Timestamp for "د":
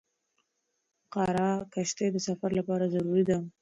2.11-2.17